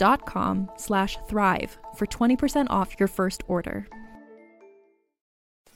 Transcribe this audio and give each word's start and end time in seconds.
dot 0.00 0.24
com 0.24 0.70
slash 0.76 1.18
thrive 1.28 1.76
for 1.94 2.06
20% 2.06 2.66
off 2.70 2.98
your 2.98 3.06
first 3.06 3.42
order. 3.46 3.86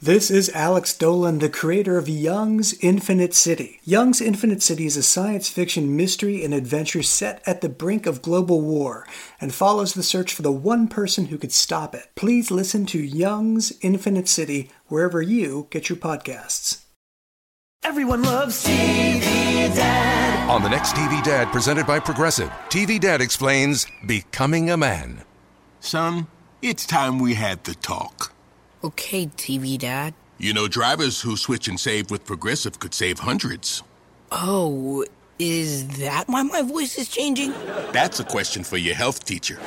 This 0.03 0.31
is 0.31 0.51
Alex 0.55 0.97
Dolan, 0.97 1.39
the 1.39 1.49
creator 1.49 1.97
of 1.97 2.11
Young's 2.11 2.75
Infinite 2.81 3.33
City. 3.33 3.81
Young's 3.85 4.21
Infinite 4.21 4.63
City 4.63 4.85
is 4.85 4.99
a 4.99 5.03
science 5.03 5.49
fiction 5.49 5.97
mystery 5.97 6.45
and 6.45 6.53
adventure 6.53 7.03
set 7.03 7.43
at 7.47 7.63
the 7.63 7.71
brink 7.71 8.05
of 8.05 8.21
global 8.21 8.61
war 8.61 9.07
and 9.41 9.55
follows 9.55 9.95
the 9.95 10.03
search 10.03 10.35
for 10.35 10.43
the 10.43 10.53
one 10.53 10.89
person 10.89 11.27
who 11.27 11.39
could 11.39 11.53
stop 11.53 11.95
it. 11.95 12.11
Please 12.17 12.51
listen 12.51 12.85
to 12.87 12.99
Young's 12.99 13.73
Infinite 13.81 14.29
City 14.29 14.71
wherever 14.89 15.23
you 15.23 15.69
get 15.71 15.89
your 15.89 15.97
podcasts. 15.97 16.85
Everyone 17.83 18.23
loves 18.23 18.65
TV 18.65 19.75
Dad. 19.75 20.34
On 20.49 20.63
the 20.63 20.69
next 20.69 20.95
TV 20.95 21.25
Dad 21.25 21.51
presented 21.53 21.87
by 21.87 21.99
Progressive, 21.99 22.51
TV 22.69 23.01
Dad 23.01 23.23
explains 23.23 23.87
Becoming 24.05 24.69
a 24.69 24.77
Man. 24.77 25.25
Son, 25.81 26.27
it's 26.61 26.85
time 26.85 27.19
we 27.19 27.33
had 27.33 27.65
the 27.65 27.75
talk. 27.77 28.31
Okay, 28.85 29.25
TV 29.25 29.79
Dad. 29.79 30.13
You 30.37 30.53
know, 30.53 30.69
drivers 30.69 31.23
who 31.23 31.39
switch 31.39 31.67
and 31.67 31.81
save 31.81 32.11
with 32.11 32.27
Progressive 32.27 32.79
could 32.79 32.93
save 32.93 33.21
hundreds. 33.21 33.83
Oh, 34.33 35.07
is 35.39 35.89
that 36.01 36.25
why 36.29 36.43
my 36.43 36.61
voice 36.61 36.99
is 36.99 37.09
changing? 37.09 37.53
That's 37.93 38.21
a 38.21 38.25
question 38.25 38.65
for 38.65 38.77
your 38.77 38.95
health 38.95 39.25
teacher. 39.25 39.59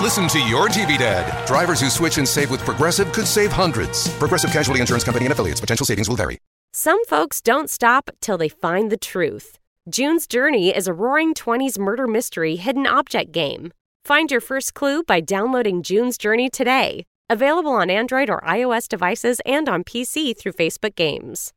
Listen 0.00 0.28
to 0.28 0.38
your 0.38 0.68
TV 0.68 0.96
Dad. 0.96 1.48
Drivers 1.48 1.80
who 1.80 1.90
switch 1.90 2.18
and 2.18 2.28
save 2.28 2.52
with 2.52 2.60
Progressive 2.60 3.12
could 3.12 3.26
save 3.26 3.50
hundreds. 3.50 4.08
Progressive 4.18 4.52
Casualty 4.52 4.80
Insurance 4.80 5.02
Company 5.02 5.24
and 5.24 5.32
affiliates. 5.32 5.60
Potential 5.60 5.84
savings 5.84 6.08
will 6.08 6.14
vary. 6.14 6.38
Some 6.72 7.04
folks 7.06 7.40
don't 7.40 7.68
stop 7.68 8.10
till 8.20 8.38
they 8.38 8.48
find 8.48 8.92
the 8.92 8.96
truth. 8.96 9.58
June's 9.88 10.28
Journey 10.28 10.72
is 10.72 10.86
a 10.86 10.92
roaring 10.92 11.34
20s 11.34 11.80
murder 11.80 12.06
mystery 12.06 12.54
hidden 12.54 12.86
object 12.86 13.32
game. 13.32 13.72
Find 14.04 14.30
your 14.30 14.40
first 14.40 14.72
clue 14.72 15.02
by 15.02 15.20
downloading 15.20 15.82
June's 15.82 16.16
Journey 16.16 16.48
today. 16.48 17.06
Available 17.28 17.72
on 17.72 17.90
Android 17.90 18.30
or 18.30 18.40
iOS 18.42 18.86
devices 18.86 19.40
and 19.44 19.68
on 19.68 19.82
PC 19.82 20.38
through 20.38 20.52
Facebook 20.52 20.94
Games. 20.94 21.52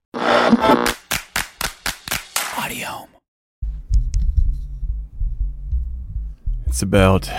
Audio. 2.57 3.07
It's 6.66 6.81
about 6.81 7.29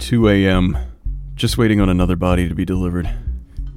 2 0.00 0.28
a.m. 0.28 0.76
Just 1.34 1.56
waiting 1.56 1.80
on 1.80 1.88
another 1.88 2.16
body 2.16 2.46
to 2.46 2.54
be 2.54 2.66
delivered. 2.66 3.08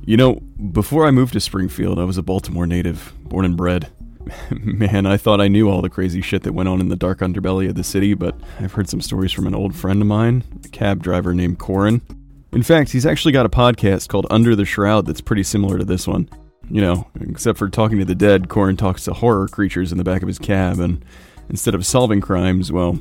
You 0.04 0.18
know, 0.18 0.36
before 0.72 1.06
I 1.06 1.12
moved 1.12 1.34
to 1.34 1.40
Springfield, 1.40 2.00
I 2.00 2.06
was 2.06 2.18
a 2.18 2.24
Baltimore 2.24 2.66
native, 2.66 3.14
born 3.24 3.46
and 3.46 3.56
bred. 3.56 3.92
Man, 4.52 5.06
I 5.06 5.18
thought 5.18 5.40
I 5.40 5.48
knew 5.48 5.70
all 5.70 5.82
the 5.82 5.90
crazy 5.90 6.22
shit 6.22 6.44
that 6.44 6.54
went 6.54 6.70
on 6.70 6.80
in 6.80 6.90
the 6.90 6.96
dark 6.96 7.20
underbelly 7.20 7.70
of 7.70 7.76
the 7.76 7.84
city, 7.84 8.16
but 8.16 8.36
I've 8.60 8.74
heard 8.74 8.90
some 8.90 9.02
stories 9.02 9.32
from 9.32 9.46
an 9.46 9.56
old 9.56 9.76
friend 9.76 10.02
of 10.02 10.08
mine, 10.08 10.44
a 10.66 10.70
cab 10.70 11.04
driver 11.04 11.34
named 11.34 11.60
Corin. 11.60 12.02
In 12.52 12.64
fact, 12.64 12.92
he's 12.92 13.06
actually 13.06 13.32
got 13.32 13.46
a 13.46 13.50
podcast 13.50 14.10
called 14.10 14.28
Under 14.30 14.56
the 14.56 14.66
Shroud 14.66 15.06
that's 15.06 15.22
pretty 15.22 15.44
similar 15.44 15.78
to 15.78 15.86
this 15.86 16.08
one. 16.08 16.28
You 16.70 16.82
know, 16.82 17.08
except 17.22 17.60
for 17.60 17.70
talking 17.70 18.00
to 18.00 18.06
the 18.06 18.16
dead, 18.16 18.50
Corin 18.50 18.78
talks 18.78 19.04
to 19.06 19.14
horror 19.14 19.48
creatures 19.48 19.92
in 19.92 19.98
the 19.98 20.04
back 20.04 20.22
of 20.22 20.28
his 20.28 20.40
cab, 20.40 20.80
and 20.80 21.04
instead 21.50 21.76
of 21.76 21.86
solving 21.86 22.22
crimes, 22.22 22.72
well, 22.72 23.00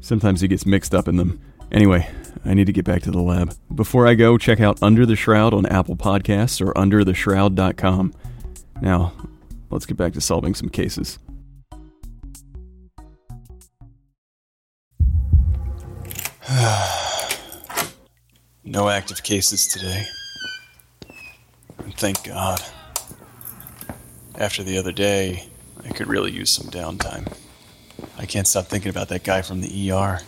sometimes 0.00 0.40
he 0.42 0.48
gets 0.48 0.66
mixed 0.66 0.94
up 0.94 1.08
in 1.08 1.16
them. 1.16 1.40
Anyway, 1.72 2.08
I 2.44 2.54
need 2.54 2.66
to 2.66 2.72
get 2.72 2.84
back 2.84 3.02
to 3.02 3.10
the 3.10 3.22
lab. 3.22 3.54
Before 3.74 4.06
I 4.06 4.14
go, 4.14 4.38
check 4.38 4.60
out 4.60 4.82
Under 4.82 5.06
the 5.06 5.16
Shroud 5.16 5.54
on 5.54 5.66
Apple 5.66 5.96
Podcasts 5.96 6.60
or 6.60 6.72
undertheshroud.com. 6.74 8.12
Now, 8.80 9.12
let's 9.70 9.86
get 9.86 9.96
back 9.96 10.12
to 10.12 10.20
solving 10.20 10.54
some 10.54 10.68
cases. 10.68 11.18
no 18.64 18.88
active 18.88 19.22
cases 19.22 19.66
today. 19.66 20.04
And 21.78 21.94
thank 21.96 22.22
God. 22.24 22.60
After 24.38 24.62
the 24.62 24.78
other 24.78 24.92
day, 24.92 25.48
I 25.84 25.88
could 25.88 26.06
really 26.06 26.30
use 26.30 26.50
some 26.50 26.66
downtime. 26.66 27.32
I 28.18 28.26
can't 28.26 28.46
stop 28.46 28.66
thinking 28.66 28.90
about 28.90 29.08
that 29.08 29.24
guy 29.24 29.42
from 29.42 29.60
the 29.60 29.90
ER. 29.90 30.20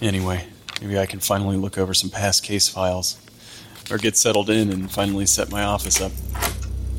Anyway, 0.00 0.46
maybe 0.80 0.98
I 0.98 1.06
can 1.06 1.20
finally 1.20 1.56
look 1.56 1.76
over 1.76 1.92
some 1.94 2.10
past 2.10 2.44
case 2.44 2.68
files. 2.68 3.18
Or 3.90 3.96
get 3.96 4.16
settled 4.16 4.50
in 4.50 4.70
and 4.70 4.90
finally 4.90 5.24
set 5.24 5.50
my 5.50 5.62
office 5.64 6.00
up. 6.00 6.12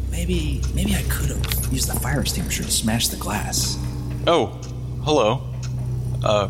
Maybe, 0.10 0.62
maybe 0.74 0.96
I 0.96 1.04
could 1.04 1.30
have 1.30 1.72
used 1.72 1.88
the 1.88 2.00
fire 2.00 2.22
extinguisher 2.22 2.64
to 2.64 2.72
smash 2.72 3.10
the 3.10 3.18
glass. 3.18 3.78
Oh, 4.26 4.60
hello. 5.04 5.54
Uh, 6.24 6.48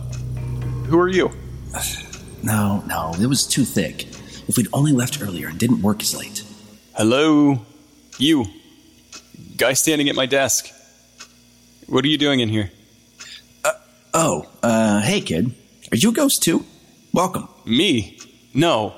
who 0.88 1.00
are 1.00 1.10
you? 1.10 1.32
No, 2.42 2.82
no, 2.88 3.14
it 3.20 3.26
was 3.26 3.46
too 3.46 3.66
thick. 3.66 4.04
If 4.48 4.56
we'd 4.56 4.70
only 4.72 4.94
left 4.94 5.22
earlier 5.22 5.50
and 5.50 5.60
didn't 5.60 5.82
work 5.82 6.02
as 6.02 6.16
late. 6.16 6.42
Hello? 6.96 7.60
You. 8.18 8.46
Guy 9.58 9.74
standing 9.74 10.08
at 10.08 10.16
my 10.16 10.26
desk. 10.26 10.70
What 11.88 12.06
are 12.06 12.08
you 12.08 12.18
doing 12.18 12.40
in 12.40 12.48
here? 12.48 12.72
Oh, 14.14 14.46
uh, 14.64 15.02
hey 15.02 15.20
kid. 15.20 15.54
Are 15.92 15.96
you 15.98 16.10
a 16.10 16.14
ghost 16.14 16.44
too? 16.44 16.66
Welcome. 17.14 17.48
Me? 17.66 18.18
No. 18.54 18.94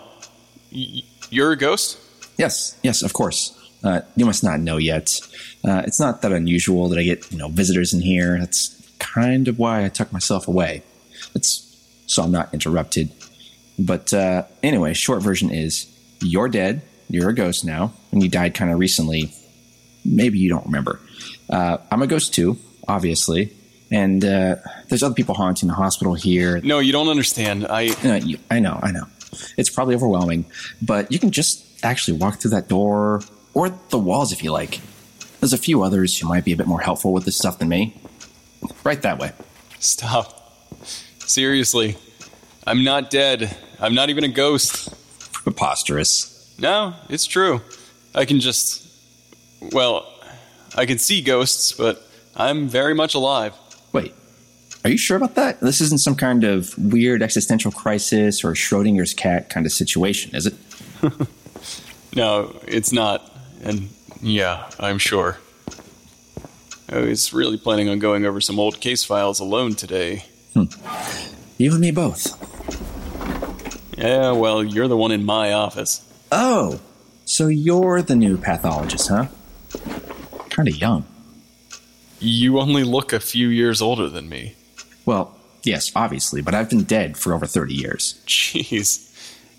Y- 0.73 1.03
you're 1.29 1.52
a 1.53 1.58
ghost? 1.58 1.97
Yes, 2.38 2.78
yes, 2.84 3.02
of 3.02 3.14
course. 3.14 3.58
Uh, 3.84 4.02
you 4.16 4.26
must 4.26 4.43
not 4.43 4.59
know 4.59 4.78
yet. 4.78 5.20
Uh, 5.64 5.84
it's 5.85 5.99
not 5.99 6.22
that 6.22 6.32
unusual 6.32 6.90
that 6.90 6.99
I 6.99 7.03
get, 7.03 7.32
you 7.32 7.38
know, 7.38 7.47
visitors 7.47 7.93
in 7.93 8.02
here. 8.02 8.38
That's 8.40 8.78
kind 8.99 9.47
of 9.47 9.58
why 9.58 9.85
I 9.85 9.90
tuck 9.90 10.11
myself 10.11 10.47
away. 10.47 10.84
It's 11.34 11.67
so 12.08 12.23
I'm 12.23 12.32
not 12.32 12.53
interrupted. 12.53 13.11
But 13.79 14.14
uh, 14.14 14.44
anyway, 14.61 14.94
short 14.94 15.22
version 15.22 15.49
is 15.49 15.87
you're 16.22 16.49
dead. 16.49 16.82
You're 17.09 17.29
a 17.29 17.35
ghost 17.35 17.66
now, 17.66 17.94
and 18.11 18.22
you 18.22 18.29
died 18.29 18.53
kind 18.53 18.72
of 18.72 18.79
recently. 18.79 19.34
Maybe 20.03 20.40
you 20.40 20.49
don't 20.49 20.66
remember. 20.66 20.99
Uh, 21.49 21.78
I'm 21.90 22.02
a 22.02 22.08
ghost 22.08 22.34
too, 22.34 22.58
obviously. 22.87 23.53
And 23.91 24.23
uh, 24.23 24.55
there's 24.88 25.03
other 25.03 25.14
people 25.14 25.35
haunting 25.35 25.67
the 25.67 25.76
hospital 25.76 26.14
here. 26.14 26.61
No, 26.61 26.79
you 26.79 26.91
don't 26.93 27.09
understand. 27.09 27.67
I. 27.67 27.90
Uh, 28.03 28.16
you, 28.23 28.38
I 28.49 28.59
know, 28.59 28.79
I 28.82 28.91
know. 28.91 29.05
It's 29.58 29.70
probably 29.70 29.96
overwhelming, 29.96 30.46
but 30.82 31.11
you 31.11 31.20
can 31.20 31.32
just 31.32 31.66
actually 31.84 32.17
walk 32.17 32.40
through 32.40 32.52
that 32.52 32.67
door 32.67 33.22
or 33.53 33.70
the 33.90 33.99
walls 33.99 34.32
if 34.32 34.43
you 34.43 34.52
like. 34.52 34.79
There's 35.40 35.53
a 35.53 35.58
few 35.58 35.84
others 35.84 36.17
who 36.17 36.28
might 36.28 36.46
be 36.46 36.53
a 36.53 36.55
bit 36.55 36.67
more 36.67 36.82
helpful 36.82 37.14
with 37.14 37.26
this 37.26 37.38
stuff 37.38 37.59
than 37.59 37.67
me. 37.67 37.96
Right 38.84 39.02
that 39.02 39.20
way. 39.20 39.32
Stop. 39.79 40.37
Seriously. 41.20 41.97
I'm 42.66 42.84
not 42.84 43.09
dead. 43.09 43.55
I'm 43.79 43.96
not 43.96 44.09
even 44.09 44.23
a 44.23 44.28
ghost. 44.28 44.94
Preposterous. 45.34 46.55
No, 46.59 46.94
it's 47.09 47.26
true. 47.26 47.61
I 48.14 48.26
can 48.26 48.40
just. 48.40 48.87
Well, 49.72 50.08
I 50.76 50.85
can 50.85 50.97
see 50.97 51.22
ghosts, 51.22 51.72
but 51.72 52.08
I'm 52.35 52.67
very 52.67 52.94
much 52.94 53.16
alive. 53.16 53.53
Wait, 53.91 54.14
are 54.84 54.90
you 54.90 54.97
sure 54.97 55.17
about 55.17 55.35
that? 55.35 55.59
This 55.59 55.82
isn't 55.82 55.99
some 55.99 56.16
kind 56.16 56.43
of 56.43 56.78
weird 56.78 57.22
existential 57.22 57.72
crisis 57.72 58.43
or 58.43 58.53
Schrodinger's 58.53 59.14
cat 59.14 59.49
kind 59.49 59.66
of 59.66 59.72
situation, 59.72 60.35
is 60.35 60.47
it? 60.47 60.55
no, 62.16 62.59
it's 62.67 62.91
not. 62.91 63.32
And 63.64 63.90
yeah, 64.22 64.70
I'm 64.79 64.97
sure. 64.97 65.38
I 66.90 66.99
was 66.99 67.32
really 67.32 67.58
planning 67.58 67.90
on 67.90 67.99
going 67.99 68.26
over 68.26 68.41
some 68.41 68.59
old 68.59 68.82
case 68.82 69.03
files 69.03 69.40
alone 69.40 69.76
today. 69.76 70.26
Hmm. 70.53 70.66
You 71.58 71.72
and 71.72 71.79
me 71.79 71.91
both. 71.91 72.37
Yeah, 73.97 74.32
well, 74.32 74.64
you're 74.64 74.87
the 74.87 74.97
one 74.97 75.11
in 75.11 75.23
my 75.23 75.53
office. 75.53 76.02
Oh, 76.32 76.82
so 77.23 77.47
you're 77.47 78.02
the 78.02 78.16
new 78.16 78.35
pathologist, 78.37 79.09
huh? 79.09 79.28
Kind 80.49 80.67
of 80.67 80.76
young. 80.76 81.05
You 82.22 82.59
only 82.59 82.84
look 82.84 83.14
a 83.14 83.20
few 83.20 83.47
years 83.47 83.82
older 83.82 84.08
than 84.08 84.29
me. 84.29 84.56
Well, 85.06 85.35
yes, 85.64 85.91
obviously, 85.96 86.41
but 86.41 86.53
I've 86.53 86.70
been 86.70 86.84
dead 86.84 87.18
for 87.18 87.34
over 87.34 87.47
30 87.47 87.73
years. 87.73 88.22
Jeez. 88.28 89.08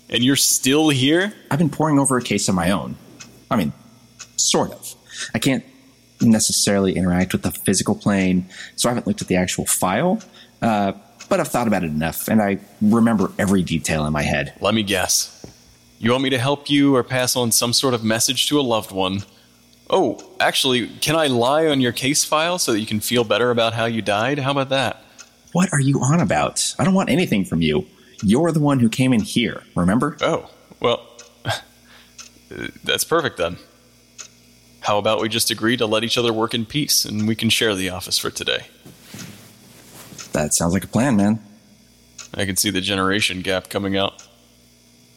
And 0.09 0.23
you're 0.23 0.37
still 0.37 0.89
here? 0.89 1.33
I've 1.51 1.59
been 1.59 1.69
poring 1.69 1.99
over 1.99 2.17
a 2.17 2.21
case 2.21 2.47
of 2.47 2.55
my 2.55 2.71
own. 2.71 2.95
I 3.51 3.57
mean, 3.57 3.73
sort 4.37 4.71
of. 4.71 4.95
I 5.35 5.39
can't 5.39 5.63
necessarily 6.21 6.95
interact 6.95 7.33
with 7.33 7.41
the 7.41 7.51
physical 7.51 7.95
plane, 7.95 8.47
so 8.77 8.87
I 8.87 8.91
haven't 8.91 9.07
looked 9.07 9.21
at 9.21 9.27
the 9.27 9.35
actual 9.35 9.65
file. 9.65 10.21
Uh, 10.61 10.93
but 11.27 11.41
I've 11.41 11.49
thought 11.49 11.67
about 11.67 11.83
it 11.83 11.87
enough, 11.87 12.29
and 12.29 12.41
I 12.41 12.59
remember 12.81 13.31
every 13.37 13.61
detail 13.63 14.05
in 14.05 14.13
my 14.13 14.21
head. 14.21 14.53
Let 14.61 14.73
me 14.73 14.83
guess. 14.83 15.45
You 15.99 16.11
want 16.11 16.23
me 16.23 16.29
to 16.29 16.37
help 16.37 16.69
you 16.69 16.95
or 16.95 17.03
pass 17.03 17.35
on 17.35 17.51
some 17.51 17.73
sort 17.73 17.93
of 17.93 18.03
message 18.03 18.47
to 18.47 18.59
a 18.59 18.61
loved 18.61 18.91
one? 18.91 19.23
Oh, 19.95 20.19
actually, 20.39 20.87
can 20.87 21.15
I 21.15 21.27
lie 21.27 21.67
on 21.67 21.79
your 21.79 21.91
case 21.91 22.25
file 22.25 22.57
so 22.57 22.71
that 22.73 22.79
you 22.79 22.87
can 22.87 22.99
feel 22.99 23.23
better 23.23 23.51
about 23.51 23.73
how 23.73 23.85
you 23.85 24.01
died? 24.01 24.39
How 24.39 24.49
about 24.49 24.69
that? 24.69 25.03
What 25.51 25.71
are 25.71 25.79
you 25.79 25.99
on 25.99 26.19
about? 26.19 26.73
I 26.79 26.83
don't 26.83 26.95
want 26.95 27.11
anything 27.11 27.45
from 27.45 27.61
you. 27.61 27.85
You're 28.23 28.51
the 28.51 28.59
one 28.59 28.79
who 28.79 28.89
came 28.89 29.13
in 29.13 29.19
here, 29.19 29.61
remember? 29.75 30.17
Oh, 30.21 30.49
well, 30.79 31.07
that's 32.83 33.03
perfect 33.03 33.37
then. 33.37 33.57
How 34.79 34.97
about 34.97 35.21
we 35.21 35.29
just 35.29 35.51
agree 35.51 35.77
to 35.77 35.85
let 35.85 36.03
each 36.03 36.17
other 36.17 36.33
work 36.33 36.55
in 36.55 36.65
peace 36.65 37.05
and 37.05 37.27
we 37.27 37.35
can 37.35 37.51
share 37.51 37.75
the 37.75 37.91
office 37.91 38.17
for 38.17 38.31
today? 38.31 38.65
That 40.31 40.55
sounds 40.55 40.73
like 40.73 40.85
a 40.85 40.87
plan, 40.87 41.15
man. 41.15 41.39
I 42.33 42.45
can 42.45 42.55
see 42.55 42.71
the 42.71 42.81
generation 42.81 43.41
gap 43.41 43.69
coming 43.69 43.95
out. 43.95 44.27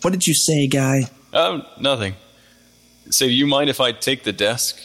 What 0.03 0.11
did 0.11 0.27
you 0.27 0.35
say, 0.35 0.67
guy? 0.67 1.05
Oh, 1.33 1.63
nothing. 1.81 2.15
Say, 3.11 3.29
do 3.29 3.35
you 3.35 3.47
mind 3.47 3.71
if 3.71 3.81
I 3.81 3.93
take 3.93 4.25
the 4.25 4.33
desk? 4.33 4.81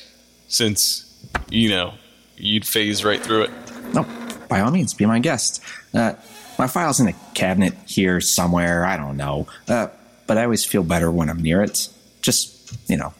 Since, 0.47 1.05
you 1.49 1.69
know, 1.69 1.93
you'd 2.37 2.67
phase 2.67 3.03
right 3.03 3.19
through 3.21 3.43
it. 3.43 3.51
No, 3.93 4.05
by 4.49 4.59
all 4.61 4.71
means, 4.71 4.93
be 4.93 5.05
my 5.05 5.19
guest. 5.19 5.63
Uh, 5.93 6.13
my 6.59 6.67
file's 6.67 6.99
in 6.99 7.07
a 7.07 7.13
cabinet 7.33 7.73
here 7.87 8.21
somewhere. 8.21 8.85
I 8.85 8.97
don't 8.97 9.17
know. 9.17 9.47
Uh, 9.67 9.87
but 10.27 10.37
I 10.37 10.43
always 10.43 10.63
feel 10.63 10.83
better 10.83 11.09
when 11.11 11.29
I'm 11.29 11.41
near 11.41 11.61
it. 11.61 11.89
Just, 12.21 12.77
you 12.89 12.97
know, 12.97 13.13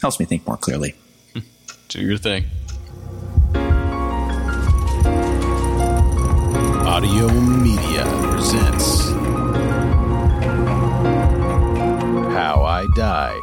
helps 0.00 0.20
me 0.20 0.26
think 0.26 0.46
more 0.46 0.56
clearly. 0.56 0.94
Do 1.88 2.00
your 2.00 2.18
thing. 2.18 2.44
Audiohm 6.84 7.62
Media 7.62 8.04
presents 8.30 9.08
How 12.34 12.62
I 12.64 12.86
Died. 12.94 13.41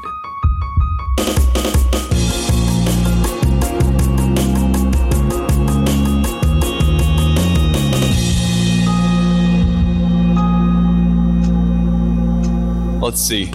Let's 13.10 13.22
see. 13.22 13.52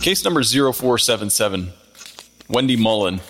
Case 0.00 0.24
number 0.24 0.42
0477 0.42 1.72
Wendy 2.48 2.74
Mullen. 2.74 3.20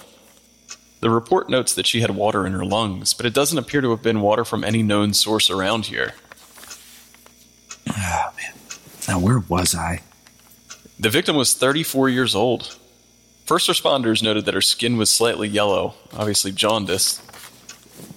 The 1.01 1.11
report 1.11 1.51
notes 1.51 1.75
that 1.75 1.87
she 1.87 2.01
had 2.01 2.13
water 2.13 2.47
in 2.47 2.55
her 2.55 2.65
lungs, 2.65 3.13
but 3.13 3.27
it 3.27 3.35
doesn't 3.35 3.59
appear 3.59 3.83
to 3.83 3.91
have 3.91 4.01
been 4.01 4.23
water 4.23 4.47
from 4.47 4.65
any 4.65 4.83
known 4.83 5.13
source 5.13 5.51
around 5.51 5.85
here. 5.85 6.15
Oh, 7.91 8.33
man. 8.35 8.55
Now, 9.07 9.19
where 9.19 9.41
was 9.41 9.75
I? 9.75 10.01
The 10.99 11.11
victim 11.11 11.37
was 11.37 11.53
34 11.53 12.09
years 12.09 12.35
old. 12.35 12.79
First 13.45 13.69
responders 13.69 14.23
noted 14.23 14.47
that 14.47 14.55
her 14.55 14.63
skin 14.63 14.97
was 14.97 15.11
slightly 15.11 15.49
yellow, 15.49 15.97
obviously 16.15 16.51
jaundice. 16.51 17.21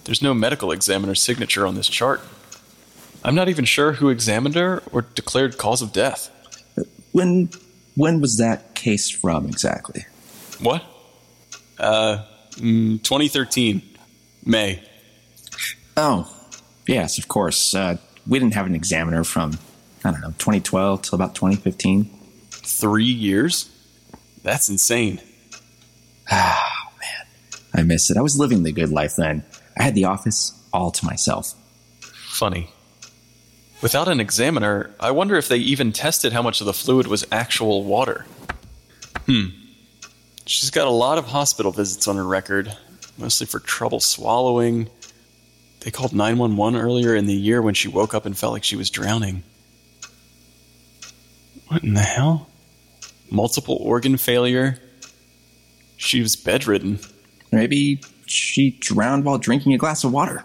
There's 0.06 0.22
no 0.22 0.34
medical 0.34 0.72
examiner's 0.72 1.22
signature 1.22 1.68
on 1.68 1.76
this 1.76 1.90
chart. 1.90 2.22
I'm 3.26 3.36
not 3.36 3.50
even 3.50 3.66
sure 3.66 3.92
who 3.92 4.08
examined 4.08 4.56
her 4.56 4.82
or 4.94 5.02
declared 5.02 5.58
cause 5.58 5.82
of 5.82 5.92
death. 5.92 6.34
When 7.12 7.50
when 7.96 8.22
was 8.22 8.38
that 8.38 8.76
case 8.76 9.10
from 9.10 9.46
exactly? 9.48 10.06
What? 10.62 10.84
Uh, 11.78 12.24
mm, 12.52 13.02
2013, 13.04 13.82
May. 14.46 14.84
Oh, 15.98 16.34
yes, 16.88 17.18
of 17.18 17.28
course. 17.28 17.74
Uh, 17.74 17.98
we 18.28 18.40
didn't 18.40 18.54
have 18.54 18.66
an 18.66 18.76
examiner 18.76 19.24
from, 19.24 19.58
I 20.04 20.12
don't 20.12 20.22
know, 20.22 20.34
2012 20.38 21.02
till 21.02 21.16
about 21.16 21.36
2015. 21.36 22.10
Three 22.52 23.04
years? 23.06 23.70
That's 24.44 24.70
insane. 24.70 25.20
Ah, 26.32 26.92
man. 27.00 27.28
I 27.74 27.84
miss 27.84 28.10
it. 28.10 28.18
I 28.18 28.22
was 28.22 28.38
living 28.38 28.64
the 28.64 28.72
good 28.72 28.92
life 28.92 29.16
then. 29.18 29.44
I 29.78 29.84
had 29.84 29.96
the 29.96 30.06
office 30.06 30.54
all 30.72 30.92
to 30.92 31.06
myself. 31.06 31.54
Funny. 32.02 32.70
Without 33.82 34.10
an 34.10 34.20
examiner, 34.20 34.92
I 35.00 35.12
wonder 35.12 35.38
if 35.38 35.48
they 35.48 35.58
even 35.58 35.94
tested 35.94 36.34
how 36.34 36.42
much 36.42 36.60
of 36.60 36.68
the 36.68 36.74
fluid 36.74 37.08
was 37.08 37.26
actual 37.32 37.84
water. 37.84 38.26
Hmm. 39.26 39.48
She's 40.46 40.70
got 40.70 40.88
a 40.88 40.92
lot 40.92 41.18
of 41.18 41.28
hospital 41.28 41.72
visits 41.72 42.08
on 42.08 42.18
her 42.18 42.26
record, 42.26 42.76
mostly 43.18 43.48
for 43.48 43.60
trouble 43.60 44.00
swallowing. 44.00 44.90
They 45.82 45.92
called 45.92 46.12
911 46.12 46.80
earlier 46.80 47.16
in 47.16 47.26
the 47.26 47.34
year 47.34 47.62
when 47.62 47.74
she 47.74 47.88
woke 47.88 48.14
up 48.14 48.26
and 48.26 48.38
felt 48.38 48.52
like 48.54 48.64
she 48.64 48.76
was 48.76 48.90
drowning. 48.90 49.44
What 51.68 51.84
in 51.84 51.94
the 51.94 52.02
hell? 52.02 52.50
Multiple 53.30 53.78
organ 53.80 54.18
failure. 54.18 54.80
She 55.96 56.22
was 56.22 56.36
bedridden. 56.36 57.00
Maybe 57.52 58.02
she 58.26 58.72
drowned 58.80 59.24
while 59.24 59.38
drinking 59.38 59.74
a 59.74 59.78
glass 59.78 60.04
of 60.04 60.12
water. 60.12 60.44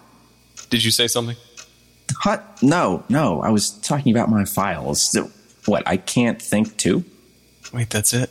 Did 0.71 0.85
you 0.85 0.91
say 0.91 1.09
something? 1.09 1.37
What? 2.23 2.63
No, 2.63 3.05
no. 3.09 3.43
I 3.43 3.51
was 3.51 3.71
talking 3.71 4.13
about 4.13 4.31
my 4.31 4.45
files. 4.45 5.17
What, 5.67 5.83
I 5.87 5.97
can't 5.97 6.41
think 6.41 6.77
too? 6.77 7.05
Wait, 7.73 7.91
that's 7.91 8.15
it? 8.15 8.31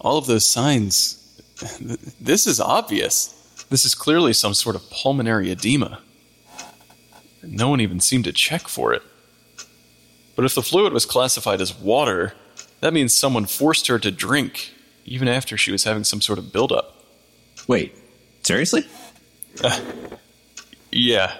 All 0.00 0.18
of 0.18 0.26
those 0.26 0.46
signs. 0.46 1.14
This 2.20 2.46
is 2.46 2.60
obvious. 2.60 3.34
This 3.70 3.84
is 3.84 3.94
clearly 3.94 4.32
some 4.32 4.54
sort 4.54 4.76
of 4.76 4.88
pulmonary 4.90 5.50
edema. 5.50 6.00
No 7.42 7.68
one 7.68 7.80
even 7.80 8.00
seemed 8.00 8.24
to 8.24 8.32
check 8.32 8.68
for 8.68 8.92
it. 8.92 9.02
But 10.36 10.44
if 10.44 10.54
the 10.54 10.62
fluid 10.62 10.92
was 10.92 11.04
classified 11.04 11.60
as 11.60 11.74
water, 11.76 12.34
that 12.80 12.92
means 12.92 13.14
someone 13.14 13.46
forced 13.46 13.88
her 13.88 13.98
to 13.98 14.10
drink, 14.10 14.72
even 15.04 15.26
after 15.26 15.56
she 15.56 15.72
was 15.72 15.84
having 15.84 16.04
some 16.04 16.20
sort 16.20 16.38
of 16.38 16.52
buildup. 16.52 16.94
Wait, 17.66 17.96
seriously? 18.44 18.86
Uh, 19.62 19.80
yeah. 20.92 21.34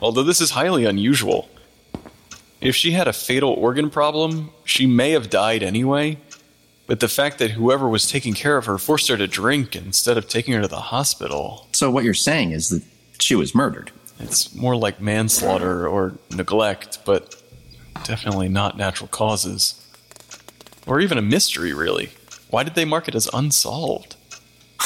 Although 0.00 0.22
this 0.22 0.40
is 0.40 0.50
highly 0.50 0.84
unusual. 0.84 1.48
If 2.60 2.76
she 2.76 2.92
had 2.92 3.08
a 3.08 3.12
fatal 3.12 3.50
organ 3.50 3.90
problem, 3.90 4.50
she 4.64 4.86
may 4.86 5.10
have 5.10 5.28
died 5.28 5.62
anyway, 5.62 6.18
but 6.86 7.00
the 7.00 7.08
fact 7.08 7.38
that 7.38 7.52
whoever 7.52 7.88
was 7.88 8.08
taking 8.08 8.34
care 8.34 8.56
of 8.56 8.66
her 8.66 8.78
forced 8.78 9.08
her 9.08 9.16
to 9.16 9.26
drink 9.26 9.74
instead 9.74 10.16
of 10.16 10.28
taking 10.28 10.54
her 10.54 10.62
to 10.62 10.68
the 10.68 10.76
hospital. 10.76 11.66
So, 11.72 11.90
what 11.90 12.04
you're 12.04 12.14
saying 12.14 12.52
is 12.52 12.68
that 12.68 12.82
she 13.18 13.34
was 13.34 13.54
murdered? 13.54 13.90
It's 14.20 14.54
more 14.54 14.76
like 14.76 15.00
manslaughter 15.00 15.86
or 15.88 16.14
neglect, 16.30 16.98
but 17.04 17.42
definitely 18.04 18.48
not 18.48 18.76
natural 18.76 19.08
causes. 19.08 19.78
Or 20.86 21.00
even 21.00 21.18
a 21.18 21.22
mystery, 21.22 21.72
really. 21.72 22.10
Why 22.50 22.62
did 22.62 22.74
they 22.74 22.84
mark 22.84 23.08
it 23.08 23.14
as 23.14 23.28
unsolved? 23.32 24.16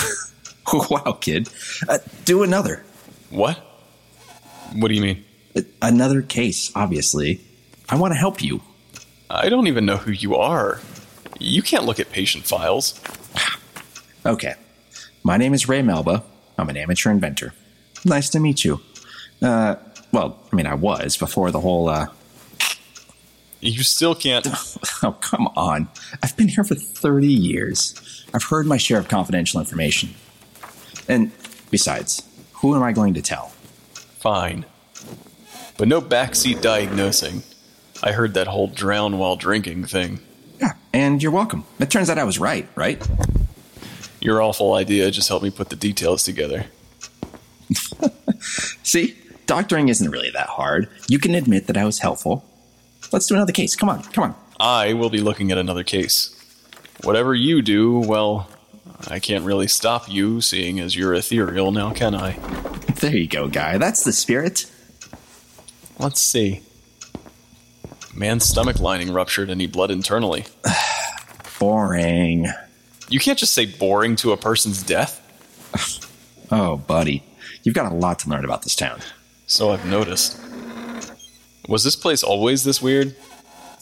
wow, 0.72 1.18
kid. 1.20 1.48
Uh, 1.88 1.98
do 2.24 2.42
another. 2.42 2.84
What? 3.30 3.60
What 4.74 4.88
do 4.88 4.94
you 4.94 5.00
mean? 5.02 5.24
Another 5.80 6.22
case, 6.22 6.70
obviously. 6.74 7.40
I 7.88 7.96
want 7.96 8.12
to 8.12 8.18
help 8.18 8.42
you. 8.42 8.60
I 9.30 9.48
don't 9.48 9.66
even 9.66 9.86
know 9.86 9.96
who 9.96 10.10
you 10.12 10.36
are. 10.36 10.80
You 11.38 11.62
can't 11.62 11.84
look 11.84 12.00
at 12.00 12.10
patient 12.10 12.44
files. 12.44 13.00
okay. 14.24 14.54
My 15.22 15.36
name 15.36 15.54
is 15.54 15.68
Ray 15.68 15.82
Melba. 15.82 16.22
I'm 16.58 16.68
an 16.68 16.76
amateur 16.76 17.10
inventor. 17.10 17.52
Nice 18.04 18.28
to 18.30 18.40
meet 18.40 18.64
you. 18.64 18.80
Uh, 19.42 19.76
well, 20.12 20.38
I 20.52 20.56
mean, 20.56 20.66
I 20.66 20.74
was 20.74 21.16
before 21.16 21.50
the 21.50 21.60
whole, 21.60 21.88
uh. 21.88 22.06
You 23.60 23.82
still 23.82 24.14
can't. 24.14 24.46
Oh, 25.02 25.12
come 25.12 25.48
on. 25.56 25.88
I've 26.22 26.34
been 26.38 26.48
here 26.48 26.64
for 26.64 26.74
30 26.74 27.26
years. 27.26 28.24
I've 28.32 28.44
heard 28.44 28.66
my 28.66 28.78
share 28.78 28.98
of 28.98 29.08
confidential 29.08 29.60
information. 29.60 30.14
And 31.06 31.30
besides, 31.70 32.22
who 32.54 32.74
am 32.74 32.82
I 32.82 32.92
going 32.92 33.12
to 33.14 33.20
tell? 33.22 33.52
Fine. 34.26 34.64
But 35.78 35.86
no 35.86 36.02
backseat 36.02 36.60
diagnosing. 36.60 37.44
I 38.02 38.10
heard 38.10 38.34
that 38.34 38.48
whole 38.48 38.66
drown 38.66 39.18
while 39.18 39.36
drinking 39.36 39.84
thing. 39.84 40.18
Yeah, 40.58 40.72
and 40.92 41.22
you're 41.22 41.30
welcome. 41.30 41.64
It 41.78 41.92
turns 41.92 42.10
out 42.10 42.18
I 42.18 42.24
was 42.24 42.40
right, 42.40 42.68
right? 42.74 43.00
Your 44.20 44.42
awful 44.42 44.74
idea 44.74 45.12
just 45.12 45.28
helped 45.28 45.44
me 45.44 45.50
put 45.50 45.70
the 45.70 45.76
details 45.76 46.24
together. 46.24 46.66
See, 48.82 49.16
doctoring 49.46 49.90
isn't 49.90 50.10
really 50.10 50.32
that 50.32 50.48
hard. 50.48 50.88
You 51.06 51.20
can 51.20 51.36
admit 51.36 51.68
that 51.68 51.76
I 51.76 51.84
was 51.84 52.00
helpful. 52.00 52.44
Let's 53.12 53.26
do 53.26 53.36
another 53.36 53.52
case. 53.52 53.76
Come 53.76 53.88
on, 53.88 54.02
come 54.02 54.24
on. 54.24 54.34
I 54.58 54.92
will 54.94 55.10
be 55.10 55.20
looking 55.20 55.52
at 55.52 55.58
another 55.58 55.84
case. 55.84 56.34
Whatever 57.04 57.32
you 57.32 57.62
do, 57.62 58.00
well, 58.00 58.50
I 59.06 59.20
can't 59.20 59.44
really 59.44 59.68
stop 59.68 60.10
you, 60.10 60.40
seeing 60.40 60.80
as 60.80 60.96
you're 60.96 61.14
ethereal 61.14 61.70
now, 61.70 61.92
can 61.92 62.16
I? 62.16 62.75
There 63.00 63.14
you 63.14 63.28
go, 63.28 63.48
guy. 63.48 63.78
That's 63.78 64.04
the 64.04 64.12
spirit. 64.12 64.70
Let's 65.98 66.20
see. 66.20 66.62
Man's 68.14 68.44
stomach 68.44 68.80
lining 68.80 69.12
ruptured 69.12 69.50
and 69.50 69.60
he 69.60 69.66
bled 69.66 69.90
internally. 69.90 70.46
Boring. 71.60 72.46
You 73.08 73.20
can't 73.20 73.38
just 73.38 73.54
say 73.54 73.66
boring 73.66 74.16
to 74.16 74.32
a 74.32 74.36
person's 74.36 74.82
death. 74.82 75.22
Oh, 76.48 76.76
buddy. 76.76 77.24
You've 77.64 77.74
got 77.74 77.90
a 77.90 77.94
lot 77.96 78.20
to 78.20 78.30
learn 78.30 78.44
about 78.44 78.62
this 78.62 78.76
town. 78.76 79.00
So 79.48 79.72
I've 79.72 79.84
noticed. 79.84 80.40
Was 81.68 81.82
this 81.82 81.96
place 81.96 82.22
always 82.22 82.62
this 82.62 82.80
weird? 82.80 83.16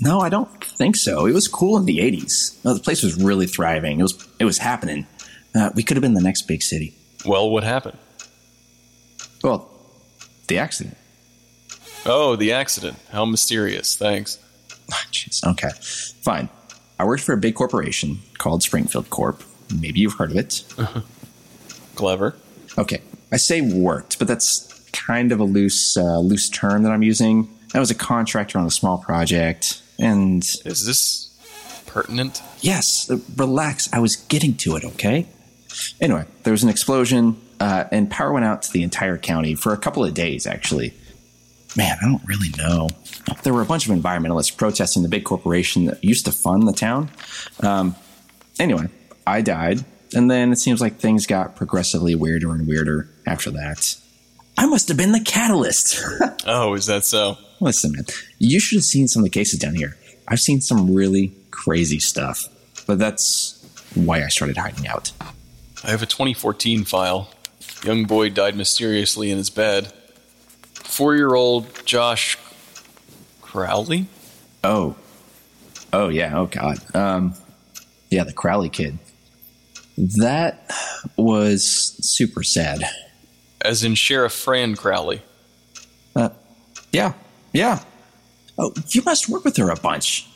No, 0.01 0.21
I 0.21 0.31
don't 0.31 0.65
think 0.65 0.97
so. 0.97 1.27
It 1.27 1.33
was 1.33 1.47
cool 1.47 1.77
in 1.77 1.85
the 1.85 1.99
80s. 1.99 2.65
No, 2.65 2.73
the 2.73 2.81
place 2.81 3.03
was 3.03 3.23
really 3.23 3.47
thriving. 3.47 4.01
It 4.01 4.03
was 4.03 4.29
it 4.39 4.47
was 4.47 4.57
happening. 4.57 5.07
Uh, 5.55 5.73
we 5.75 5.83
could 5.83 5.99
have 5.99 6.03
been 6.03 6.15
the 6.15 6.23
next 6.23 6.49
big 6.49 6.63
city. 6.63 6.95
Well, 7.27 7.51
what 7.51 7.65
happened? 7.65 7.99
Well, 9.45 9.71
the 10.49 10.59
accident. 10.59 10.97
Oh, 12.07 12.35
the 12.35 12.53
accident. 12.53 12.97
How 13.11 13.25
mysterious. 13.27 13.97
Thanks. 13.97 14.39
Ah, 14.91 15.05
Jeez. 15.13 15.45
Okay. 15.47 15.71
Fine. 16.23 16.49
I 16.99 17.05
worked 17.05 17.23
for 17.23 17.33
a 17.35 17.37
big 17.37 17.55
corporation 17.55 18.21
called 18.39 18.63
Springfield 18.63 19.11
Corp. 19.11 19.43
Maybe 19.81 20.01
you've 20.01 20.15
heard 20.15 20.31
of 20.31 20.37
it. 20.39 20.65
Clever. 21.95 22.37
Okay. 22.79 23.01
I 23.33 23.37
say 23.37 23.61
worked, 23.61 24.19
but 24.19 24.29
that's 24.29 24.73
kind 24.93 25.33
of 25.33 25.41
a 25.41 25.45
loose 25.45 25.97
uh, 25.97 26.19
loose 26.21 26.49
term 26.49 26.83
that 26.85 26.93
I'm 26.93 27.03
using. 27.03 27.49
I 27.75 27.81
was 27.81 27.91
a 27.91 27.95
contractor 27.95 28.59
on 28.59 28.67
a 28.67 28.71
small 28.71 28.99
project, 28.99 29.83
and 29.99 30.43
Is 30.65 30.87
this 30.87 31.37
pertinent? 31.87 32.41
yes, 32.61 33.11
relax. 33.37 33.89
I 33.93 33.99
was 33.99 34.17
getting 34.17 34.55
to 34.59 34.77
it. 34.77 34.85
Okay. 34.85 35.27
Anyway, 36.01 36.25
there 36.45 36.53
was 36.53 36.63
an 36.63 36.69
explosion, 36.69 37.41
uh, 37.65 37.89
and 37.91 38.11
power 38.11 38.31
went 38.31 38.45
out 38.45 38.61
to 38.61 38.71
the 38.73 38.83
entire 38.83 39.17
county 39.17 39.55
for 39.55 39.73
a 39.73 39.79
couple 39.79 40.05
of 40.05 40.13
days. 40.13 40.47
Actually, 40.47 40.93
man, 41.75 41.97
I 42.03 42.05
don't 42.05 42.23
really 42.27 42.51
know. 42.59 42.91
There 43.43 43.55
were 43.55 43.63
a 43.63 43.65
bunch 43.65 43.89
of 43.89 43.97
environmentalists 43.97 44.55
protesting 44.55 45.03
the 45.03 45.09
big 45.09 45.25
corporation 45.25 45.87
that 45.87 46.05
used 46.05 46.27
to 46.27 46.33
fund 46.33 46.69
the 46.69 46.75
town. 46.75 47.09
Um, 47.61 47.97
anyway, 48.59 48.89
I 49.27 49.41
died, 49.41 49.83
and 50.15 50.31
then 50.31 50.53
it 50.53 50.57
seems 50.57 50.83
like 50.83 50.97
things 50.97 51.27
got 51.27 51.57
progressively 51.57 52.15
weirder 52.15 52.53
and 52.53 52.69
weirder 52.69 53.09
after 53.27 53.51
that. 53.53 53.97
I 54.59 54.67
must 54.67 54.89
have 54.89 54.99
been 54.99 55.13
the 55.13 55.25
catalyst. 55.25 56.03
Oh, 56.47 56.75
is 56.75 56.85
that 56.85 57.07
so? 57.07 57.39
Listen, 57.59 57.93
man, 57.93 58.05
you 58.39 58.61
should 58.61 58.77
have 58.77 58.85
seen 58.85 59.09
some 59.09 59.21
of 59.21 59.25
the 59.25 59.31
cases 59.31 59.59
down 59.59 59.75
here. 59.75 59.97
I've 60.29 60.41
seen 60.41 60.61
some 60.61 60.93
really 60.93 61.33
crazy 61.51 61.99
stuff, 61.99 62.47
but 62.87 62.99
that's 62.99 63.67
why 63.95 64.23
I 64.23 64.29
started 64.29 64.59
hiding 64.59 64.87
out. 64.87 65.13
I 65.83 65.91
have 65.91 66.03
a 66.03 66.07
2014 66.07 66.85
file. 66.85 67.31
Young 67.85 68.05
boy 68.05 68.31
died 68.31 68.57
mysteriously 68.57 69.31
in 69.31 69.37
his 69.37 69.51
bed. 69.51 69.93
Four 70.73 71.17
year 71.17 71.35
old 71.35 71.85
Josh 71.85 72.39
Crowley? 73.43 74.07
Oh, 74.63 74.97
oh 75.93 76.09
yeah, 76.09 76.39
oh 76.39 76.47
god, 76.47 76.79
um, 76.95 77.35
yeah, 78.11 78.25
the 78.25 78.33
Crowley 78.33 78.71
kid. 78.71 78.99
That 79.99 80.71
was 81.17 81.63
super 82.01 82.43
sad. 82.43 82.85
As 83.61 83.85
in 83.85 83.95
Sheriff 83.95 84.33
Fran 84.33 84.77
Crowley. 84.77 85.23
Uh, 86.17 86.31
yeah, 86.91 87.13
yeah. 87.53 87.83
Oh, 88.59 88.73
you 88.89 89.03
must 89.03 89.29
work 89.29 89.45
with 89.45 89.59
her 89.59 89.69
a 89.69 89.77
bunch. 89.77 90.27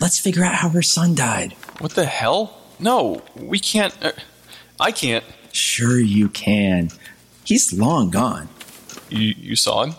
Let's 0.00 0.18
figure 0.18 0.44
out 0.44 0.54
how 0.54 0.68
her 0.70 0.82
son 0.82 1.14
died. 1.14 1.52
What 1.78 1.92
the 1.92 2.06
hell? 2.06 2.58
No, 2.80 3.22
we 3.36 3.58
can't. 3.58 3.94
Uh, 4.02 4.12
I 4.80 4.90
can't. 4.90 5.24
Sure, 5.52 5.98
you 5.98 6.28
can. 6.28 6.90
He's 7.44 7.72
long 7.72 8.10
gone. 8.10 8.48
You, 9.08 9.34
you 9.38 9.56
saw 9.56 9.84
him? 9.84 9.94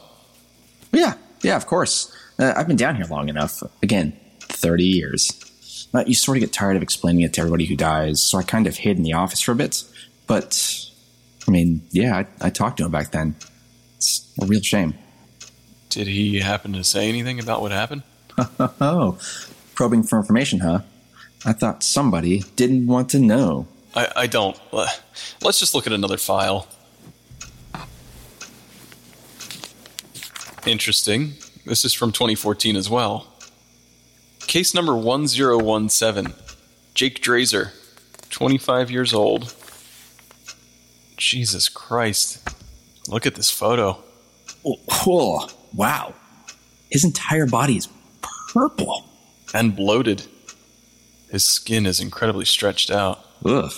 Yeah, 0.92 1.14
yeah, 1.42 1.56
of 1.56 1.66
course. 1.66 2.16
Uh, 2.38 2.54
I've 2.56 2.68
been 2.68 2.78
down 2.78 2.96
here 2.96 3.06
long 3.06 3.30
enough. 3.30 3.62
Again, 3.82 4.18
30 4.42 4.84
years. 4.84 5.90
Uh, 5.94 6.04
you 6.06 6.14
sort 6.14 6.38
of 6.38 6.42
get 6.42 6.54
tired 6.54 6.76
of 6.76 6.84
explaining 6.84 7.22
it 7.22 7.34
to 7.34 7.42
everybody 7.42 7.66
who 7.66 7.76
dies, 7.76 8.22
so 8.22 8.38
I 8.38 8.44
kind 8.44 8.68
of 8.68 8.78
hid 8.78 8.98
in 8.98 9.04
the 9.04 9.14
office 9.14 9.42
for 9.42 9.52
a 9.52 9.56
bit. 9.56 9.84
But, 10.28 10.86
I 11.48 11.52
mean, 11.52 11.82
yeah, 11.92 12.24
I, 12.42 12.48
I 12.48 12.50
talked 12.50 12.78
to 12.78 12.86
him 12.86 12.92
back 12.92 13.12
then. 13.12 13.36
It's 13.98 14.32
a 14.42 14.46
real 14.46 14.62
shame. 14.62 14.94
Did 15.90 16.08
he 16.08 16.40
happen 16.40 16.74
to 16.74 16.84
say 16.84 17.10
anything 17.10 17.40
about 17.40 17.62
what 17.62 17.72
happened? 17.72 18.04
Oh, 18.80 19.18
probing 19.76 20.04
for 20.04 20.18
information, 20.18 20.60
huh? 20.60 20.82
I 21.46 21.52
thought 21.54 21.84
somebody 21.84 22.44
didn't 22.56 22.88
want 22.88 23.10
to 23.10 23.20
know. 23.20 23.68
I, 23.96 24.12
I 24.16 24.28
don't. 24.28 24.60
Uh, 24.72 24.88
Let's 25.42 25.60
just 25.60 25.74
look 25.74 25.88
at 25.88 25.94
another 25.94 26.18
file. 26.18 26.68
Interesting. 30.66 31.34
This 31.66 31.86
is 31.86 31.94
from 31.94 32.12
2014 32.12 32.76
as 32.76 32.90
well. 32.90 33.28
Case 34.42 34.74
number 34.74 34.96
1017. 34.96 36.34
Jake 36.94 37.22
Drazer, 37.22 37.72
25 38.30 38.92
years 38.92 39.14
old. 39.14 39.54
Jesus 41.18 41.70
Christ. 41.70 42.48
Look 43.08 43.26
at 43.26 43.36
this 43.36 43.52
photo. 43.52 44.04
Oh, 44.66 44.80
oh, 45.06 45.50
wow. 45.74 46.14
His 46.90 47.04
entire 47.04 47.46
body 47.46 47.78
is 47.78 47.88
purple. 48.22 49.06
And 49.54 49.76
bloated. 49.76 50.24
His 51.32 51.44
skin 51.44 51.86
is 51.86 52.00
incredibly 52.00 52.46
stretched 52.46 52.92
out. 52.92 53.26
Ugh. 53.46 53.72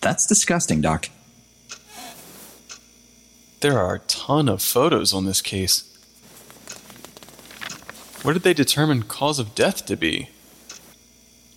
That's 0.00 0.26
disgusting, 0.26 0.80
Doc. 0.80 1.08
There 3.60 3.78
are 3.78 3.94
a 3.94 4.00
ton 4.00 4.48
of 4.48 4.60
photos 4.60 5.14
on 5.14 5.24
this 5.24 5.40
case. 5.40 5.88
What 8.22 8.34
did 8.34 8.42
they 8.42 8.54
determine 8.54 9.04
cause 9.04 9.38
of 9.38 9.54
death 9.54 9.86
to 9.86 9.96
be? 9.96 10.30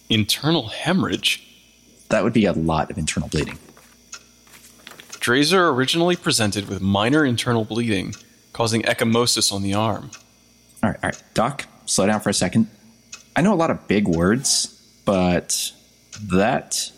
Internal 0.09 0.67
hemorrhage. 0.67 1.43
That 2.09 2.23
would 2.23 2.33
be 2.33 2.45
a 2.45 2.53
lot 2.53 2.91
of 2.91 2.97
internal 2.97 3.29
bleeding. 3.29 3.57
Drazer 5.13 5.73
originally 5.73 6.15
presented 6.15 6.67
with 6.67 6.81
minor 6.81 7.25
internal 7.25 7.65
bleeding, 7.65 8.13
causing 8.53 8.83
ecchymosis 8.83 9.51
on 9.51 9.63
the 9.63 9.73
arm. 9.73 10.11
All 10.83 10.91
right, 10.91 10.99
all 11.01 11.09
right. 11.09 11.23
Doc, 11.33 11.65
slow 11.87 12.05
down 12.05 12.19
for 12.19 12.29
a 12.29 12.33
second. 12.33 12.69
I 13.35 13.41
know 13.41 13.53
a 13.53 13.55
lot 13.55 13.71
of 13.71 13.87
big 13.87 14.07
words, 14.07 14.67
but 15.03 15.71
that 16.21 16.91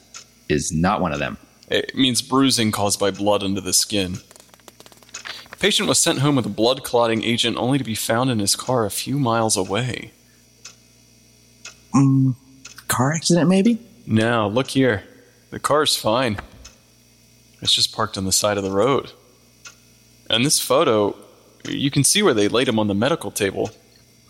is 0.49 0.71
not 0.71 1.01
one 1.01 1.13
of 1.13 1.19
them. 1.19 1.37
It 1.69 1.95
means 1.95 2.21
bruising 2.21 2.71
caused 2.71 2.99
by 2.99 3.11
blood 3.11 3.43
under 3.43 3.61
the 3.61 3.73
skin. 3.73 4.19
The 5.51 5.57
patient 5.57 5.89
was 5.89 5.99
sent 5.99 6.19
home 6.19 6.35
with 6.35 6.45
a 6.45 6.49
blood 6.49 6.83
clotting 6.83 7.23
agent 7.23 7.57
only 7.57 7.77
to 7.77 7.83
be 7.83 7.95
found 7.95 8.29
in 8.29 8.39
his 8.39 8.55
car 8.55 8.85
a 8.85 8.91
few 8.91 9.19
miles 9.19 9.57
away. 9.57 10.11
Mm, 11.93 12.35
car 12.87 13.13
accident, 13.13 13.49
maybe? 13.49 13.79
No, 14.05 14.47
look 14.47 14.69
here. 14.69 15.03
The 15.49 15.59
car's 15.59 15.95
fine. 15.95 16.37
It's 17.61 17.73
just 17.73 17.93
parked 17.93 18.17
on 18.17 18.25
the 18.25 18.31
side 18.31 18.57
of 18.57 18.63
the 18.63 18.71
road. 18.71 19.11
And 20.29 20.45
this 20.45 20.59
photo, 20.59 21.15
you 21.67 21.89
can 21.89 22.03
see 22.03 22.21
where 22.21 22.33
they 22.33 22.47
laid 22.47 22.67
him 22.67 22.79
on 22.79 22.87
the 22.87 22.93
medical 22.93 23.31
table. 23.31 23.71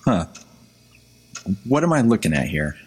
Huh. 0.05 0.27
What 1.65 1.83
am 1.83 1.93
I 1.93 2.01
looking 2.01 2.33
at 2.33 2.47
here? 2.47 2.77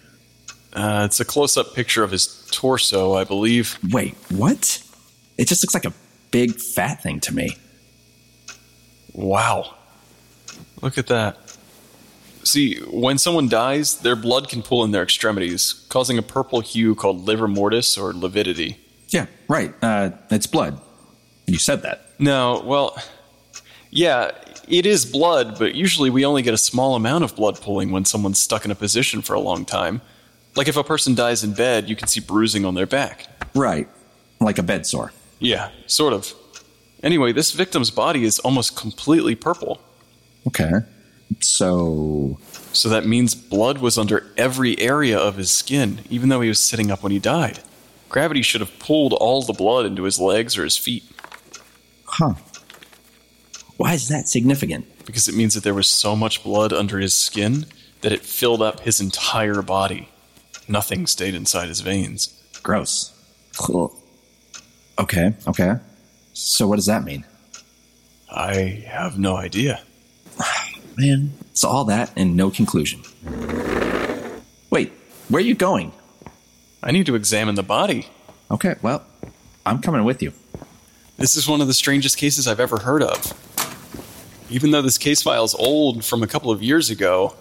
Uh, 0.72 1.02
it's 1.04 1.20
a 1.20 1.24
close 1.24 1.56
up 1.56 1.74
picture 1.74 2.02
of 2.04 2.10
his 2.10 2.46
torso, 2.50 3.14
I 3.14 3.24
believe. 3.24 3.78
Wait, 3.90 4.14
what? 4.30 4.82
It 5.36 5.48
just 5.48 5.64
looks 5.64 5.74
like 5.74 5.84
a 5.84 5.92
big 6.30 6.54
fat 6.60 7.02
thing 7.02 7.20
to 7.20 7.34
me. 7.34 7.56
Wow. 9.12 9.74
Look 10.82 10.98
at 10.98 11.08
that. 11.08 11.38
See, 12.42 12.76
when 12.90 13.18
someone 13.18 13.48
dies, 13.48 13.98
their 13.98 14.16
blood 14.16 14.48
can 14.48 14.62
pool 14.62 14.84
in 14.84 14.92
their 14.92 15.02
extremities, 15.02 15.84
causing 15.88 16.16
a 16.16 16.22
purple 16.22 16.60
hue 16.60 16.94
called 16.94 17.26
livor 17.26 17.48
mortis 17.48 17.98
or 17.98 18.14
lividity. 18.14 18.78
Yeah, 19.08 19.26
right. 19.48 19.74
Uh, 19.82 20.10
it's 20.30 20.46
blood. 20.46 20.80
You 21.46 21.58
said 21.58 21.82
that. 21.82 22.06
No, 22.18 22.62
well, 22.64 22.96
Yeah, 23.90 24.30
it 24.68 24.86
is 24.86 25.04
blood, 25.04 25.58
but 25.58 25.74
usually 25.74 26.10
we 26.10 26.24
only 26.24 26.42
get 26.42 26.54
a 26.54 26.58
small 26.58 26.94
amount 26.94 27.24
of 27.24 27.34
blood 27.34 27.60
pooling 27.60 27.90
when 27.90 28.04
someone's 28.04 28.38
stuck 28.40 28.64
in 28.64 28.70
a 28.70 28.76
position 28.76 29.20
for 29.20 29.34
a 29.34 29.40
long 29.40 29.64
time. 29.64 30.00
Like 30.56 30.68
if 30.68 30.76
a 30.76 30.84
person 30.84 31.14
dies 31.14 31.44
in 31.44 31.54
bed, 31.54 31.88
you 31.88 31.96
can 31.96 32.08
see 32.08 32.20
bruising 32.20 32.64
on 32.64 32.74
their 32.74 32.86
back. 32.86 33.26
Right. 33.54 33.88
Like 34.40 34.58
a 34.58 34.62
bed 34.62 34.86
sore. 34.86 35.12
Yeah, 35.38 35.70
sort 35.86 36.12
of. 36.12 36.34
Anyway, 37.02 37.32
this 37.32 37.52
victim's 37.52 37.90
body 37.90 38.24
is 38.24 38.38
almost 38.40 38.76
completely 38.76 39.34
purple. 39.34 39.80
Okay. 40.46 40.72
So. 41.40 42.38
So 42.72 42.88
that 42.88 43.06
means 43.06 43.34
blood 43.34 43.78
was 43.78 43.98
under 43.98 44.30
every 44.36 44.78
area 44.78 45.18
of 45.18 45.36
his 45.36 45.50
skin, 45.50 46.00
even 46.08 46.28
though 46.28 46.40
he 46.40 46.48
was 46.48 46.60
sitting 46.60 46.90
up 46.90 47.02
when 47.02 47.10
he 47.10 47.18
died. 47.18 47.58
Gravity 48.08 48.42
should 48.42 48.60
have 48.60 48.78
pulled 48.78 49.12
all 49.12 49.42
the 49.42 49.52
blood 49.52 49.86
into 49.86 50.04
his 50.04 50.20
legs 50.20 50.56
or 50.56 50.64
his 50.64 50.76
feet. 50.76 51.04
Huh. 52.04 52.34
Why 53.76 53.94
is 53.94 54.08
that 54.08 54.28
significant? 54.28 54.86
Because 55.06 55.26
it 55.26 55.34
means 55.34 55.54
that 55.54 55.64
there 55.64 55.74
was 55.74 55.88
so 55.88 56.14
much 56.14 56.44
blood 56.44 56.72
under 56.72 56.98
his 56.98 57.14
skin 57.14 57.66
that 58.02 58.12
it 58.12 58.20
filled 58.20 58.62
up 58.62 58.80
his 58.80 59.00
entire 59.00 59.62
body. 59.62 60.08
Nothing 60.70 61.08
stayed 61.08 61.34
inside 61.34 61.66
his 61.66 61.80
veins. 61.80 62.40
Gross. 62.62 63.12
Cool. 63.58 63.92
Okay, 65.00 65.34
okay. 65.48 65.78
So 66.32 66.68
what 66.68 66.76
does 66.76 66.86
that 66.86 67.02
mean? 67.02 67.24
I 68.30 68.84
have 68.86 69.18
no 69.18 69.34
idea. 69.34 69.82
Man, 70.96 71.32
it's 71.50 71.64
all 71.64 71.84
that 71.86 72.12
and 72.14 72.36
no 72.36 72.50
conclusion. 72.50 73.02
Wait, 74.70 74.92
where 75.28 75.40
are 75.40 75.44
you 75.44 75.56
going? 75.56 75.90
I 76.84 76.92
need 76.92 77.06
to 77.06 77.16
examine 77.16 77.56
the 77.56 77.64
body. 77.64 78.06
Okay, 78.48 78.76
well, 78.80 79.04
I'm 79.66 79.80
coming 79.82 80.04
with 80.04 80.22
you. 80.22 80.32
This 81.16 81.36
is 81.36 81.48
one 81.48 81.60
of 81.60 81.66
the 81.66 81.74
strangest 81.74 82.16
cases 82.16 82.46
I've 82.46 82.60
ever 82.60 82.78
heard 82.78 83.02
of. 83.02 83.34
Even 84.48 84.70
though 84.70 84.82
this 84.82 84.98
case 84.98 85.20
file 85.20 85.42
is 85.42 85.54
old 85.56 86.04
from 86.04 86.22
a 86.22 86.28
couple 86.28 86.52
of 86.52 86.62
years 86.62 86.90
ago, 86.90 87.34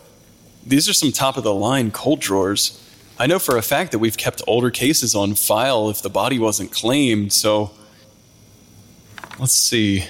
these 0.66 0.90
are 0.90 0.94
some 0.94 1.12
top 1.12 1.38
of 1.38 1.44
the 1.44 1.54
line 1.54 1.92
cold 1.92 2.22
drawers. 2.22 2.84
I 3.22 3.28
know 3.28 3.38
for 3.38 3.58
a 3.58 3.62
fact 3.62 3.92
that 3.92 4.00
we've 4.00 4.16
kept 4.16 4.42
older 4.48 4.72
cases 4.72 5.14
on 5.14 5.36
file 5.36 5.90
if 5.90 6.02
the 6.02 6.10
body 6.10 6.40
wasn't 6.40 6.72
claimed, 6.72 7.34
so. 7.34 7.72
Let's 9.38 9.52
see. 9.52 10.06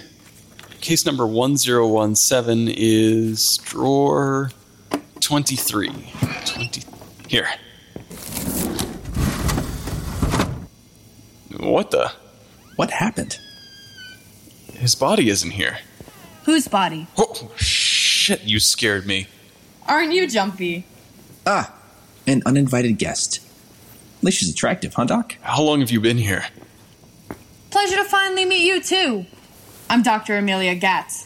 Case 0.79 1.07
number 1.07 1.25
1017 1.25 2.71
is 2.77 3.57
drawer 3.57 4.51
23. 5.19 5.89
20. 6.45 6.83
Here. 7.27 7.47
What 11.57 11.89
the? 11.89 12.11
What 12.75 12.91
happened? 12.91 13.39
His 14.73 14.93
body 14.93 15.29
isn't 15.29 15.51
here. 15.51 15.79
Whose 16.43 16.67
body? 16.67 17.07
Oh, 17.17 17.51
shit, 17.57 18.43
you 18.43 18.59
scared 18.59 19.07
me. 19.07 19.27
Aren't 19.87 20.13
you 20.13 20.27
jumpy? 20.27 20.85
Ah, 21.45 21.73
an 22.29 22.43
uninvited 22.45 22.97
guest. 22.97 23.39
At 24.19 24.23
least 24.23 24.39
she's 24.39 24.51
attractive, 24.51 24.93
huh, 24.93 25.05
Doc? 25.05 25.35
How 25.41 25.63
long 25.63 25.79
have 25.79 25.91
you 25.91 25.99
been 25.99 26.17
here? 26.17 26.45
Pleasure 27.71 27.95
to 27.95 28.03
finally 28.03 28.45
meet 28.45 28.61
you, 28.61 28.81
too. 28.81 29.25
I'm 29.89 30.03
Dr. 30.03 30.37
Amelia 30.37 30.79
Gatz. 30.79 31.25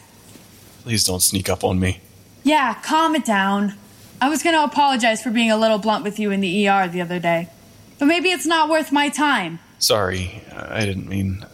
Please 0.82 1.04
don't 1.04 1.20
sneak 1.20 1.48
up 1.48 1.64
on 1.64 1.78
me. 1.78 2.00
Yeah, 2.42 2.74
calm 2.82 3.14
it 3.14 3.24
down. 3.24 3.74
I 4.20 4.28
was 4.28 4.42
going 4.42 4.54
to 4.54 4.64
apologize 4.64 5.22
for 5.22 5.30
being 5.30 5.50
a 5.50 5.56
little 5.56 5.78
blunt 5.78 6.04
with 6.04 6.18
you 6.18 6.30
in 6.30 6.40
the 6.40 6.68
ER 6.68 6.88
the 6.88 7.00
other 7.00 7.18
day. 7.18 7.48
But 7.98 8.06
maybe 8.06 8.30
it's 8.30 8.46
not 8.46 8.68
worth 8.68 8.92
my 8.92 9.08
time. 9.08 9.58
Sorry, 9.78 10.42
I 10.52 10.84
didn't 10.86 11.08
mean. 11.08 11.44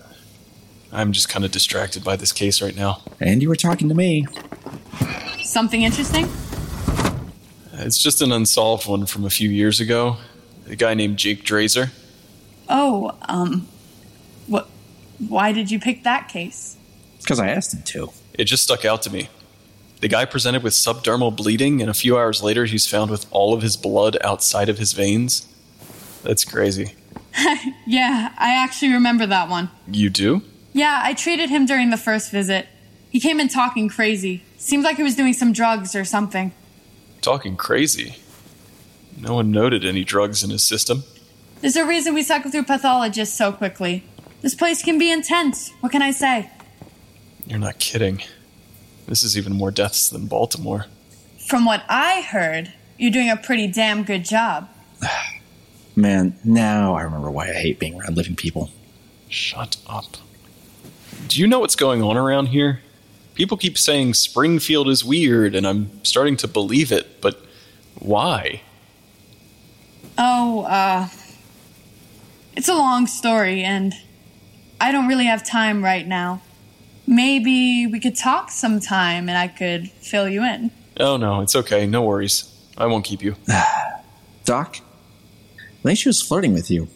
I'm 0.92 1.12
just 1.12 1.28
kind 1.28 1.44
of 1.44 1.50
distracted 1.52 2.04
by 2.04 2.16
this 2.16 2.32
case 2.32 2.60
right 2.60 2.74
now. 2.74 3.02
And 3.20 3.42
you 3.42 3.48
were 3.48 3.56
talking 3.56 3.88
to 3.88 3.94
me. 3.94 4.26
Something 5.42 5.82
interesting? 5.82 6.28
It's 7.72 8.02
just 8.02 8.22
an 8.22 8.32
unsolved 8.32 8.88
one 8.88 9.06
from 9.06 9.24
a 9.24 9.30
few 9.30 9.48
years 9.48 9.80
ago. 9.80 10.16
A 10.68 10.76
guy 10.76 10.94
named 10.94 11.16
Jake 11.16 11.44
Drazer. 11.44 11.90
Oh, 12.68 13.16
um. 13.22 13.68
What? 14.46 14.68
Why 15.28 15.52
did 15.52 15.70
you 15.70 15.78
pick 15.78 16.04
that 16.04 16.28
case? 16.28 16.76
Because 17.18 17.38
I 17.38 17.48
asked 17.48 17.74
him 17.74 17.82
to. 17.82 18.12
It 18.34 18.44
just 18.44 18.62
stuck 18.62 18.84
out 18.84 19.02
to 19.02 19.10
me. 19.10 19.28
The 20.00 20.08
guy 20.08 20.24
presented 20.24 20.62
with 20.62 20.72
subdermal 20.72 21.36
bleeding, 21.36 21.80
and 21.82 21.90
a 21.90 21.94
few 21.94 22.16
hours 22.16 22.42
later, 22.42 22.64
he's 22.64 22.86
found 22.86 23.10
with 23.10 23.26
all 23.30 23.52
of 23.52 23.60
his 23.60 23.76
blood 23.76 24.16
outside 24.22 24.68
of 24.68 24.78
his 24.78 24.92
veins. 24.92 25.46
That's 26.22 26.44
crazy. 26.44 26.94
yeah, 27.86 28.32
I 28.38 28.54
actually 28.54 28.92
remember 28.92 29.26
that 29.26 29.48
one. 29.48 29.70
You 29.86 30.08
do? 30.08 30.42
Yeah, 30.72 31.00
I 31.02 31.14
treated 31.14 31.50
him 31.50 31.66
during 31.66 31.90
the 31.90 31.96
first 31.96 32.30
visit. 32.30 32.66
He 33.10 33.20
came 33.20 33.40
in 33.40 33.48
talking 33.48 33.88
crazy. 33.88 34.42
Seemed 34.56 34.84
like 34.84 34.96
he 34.96 35.02
was 35.02 35.16
doing 35.16 35.32
some 35.32 35.52
drugs 35.52 35.94
or 35.94 36.04
something. 36.04 36.52
Talking 37.20 37.56
crazy? 37.56 38.16
No 39.18 39.34
one 39.34 39.50
noted 39.50 39.84
any 39.84 40.04
drugs 40.04 40.42
in 40.42 40.50
his 40.50 40.64
system. 40.64 41.04
There's 41.60 41.76
a 41.76 41.84
reason 41.86 42.14
we 42.14 42.22
cycle 42.22 42.50
through 42.50 42.64
pathologists 42.64 43.36
so 43.36 43.52
quickly. 43.52 44.04
This 44.40 44.54
place 44.54 44.82
can 44.82 44.98
be 44.98 45.12
intense. 45.12 45.70
What 45.80 45.92
can 45.92 46.00
I 46.00 46.10
say? 46.12 46.50
You're 47.46 47.58
not 47.58 47.78
kidding. 47.78 48.22
This 49.06 49.22
is 49.22 49.36
even 49.36 49.52
more 49.52 49.70
deaths 49.70 50.08
than 50.08 50.26
Baltimore. 50.26 50.86
From 51.46 51.66
what 51.66 51.84
I 51.88 52.22
heard, 52.22 52.72
you're 52.96 53.10
doing 53.10 53.28
a 53.28 53.36
pretty 53.36 53.66
damn 53.66 54.04
good 54.04 54.24
job. 54.24 54.68
Man, 55.96 56.38
now 56.44 56.94
I 56.94 57.02
remember 57.02 57.30
why 57.30 57.50
I 57.50 57.54
hate 57.54 57.78
being 57.78 58.00
around 58.00 58.16
living 58.16 58.36
people. 58.36 58.70
Shut 59.28 59.76
up. 59.86 60.16
Do 61.28 61.40
you 61.40 61.46
know 61.46 61.58
what's 61.58 61.76
going 61.76 62.02
on 62.02 62.16
around 62.16 62.46
here? 62.46 62.80
People 63.40 63.56
keep 63.56 63.78
saying 63.78 64.12
Springfield 64.12 64.86
is 64.86 65.02
weird, 65.02 65.54
and 65.54 65.66
I'm 65.66 66.04
starting 66.04 66.36
to 66.36 66.46
believe 66.46 66.92
it, 66.92 67.22
but 67.22 67.42
why? 67.98 68.60
Oh, 70.18 70.64
uh. 70.64 71.08
It's 72.54 72.68
a 72.68 72.74
long 72.74 73.06
story, 73.06 73.62
and 73.62 73.94
I 74.78 74.92
don't 74.92 75.08
really 75.08 75.24
have 75.24 75.42
time 75.42 75.82
right 75.82 76.06
now. 76.06 76.42
Maybe 77.06 77.86
we 77.86 77.98
could 77.98 78.14
talk 78.14 78.50
sometime 78.50 79.26
and 79.26 79.38
I 79.38 79.48
could 79.48 79.90
fill 79.90 80.28
you 80.28 80.44
in. 80.44 80.70
Oh, 80.98 81.16
no, 81.16 81.40
it's 81.40 81.56
okay. 81.56 81.86
No 81.86 82.02
worries. 82.02 82.44
I 82.76 82.84
won't 82.84 83.06
keep 83.06 83.22
you. 83.22 83.36
Doc, 84.44 84.76
I 85.58 85.82
think 85.82 85.98
she 85.98 86.10
was 86.10 86.20
flirting 86.20 86.52
with 86.52 86.70
you. 86.70 86.88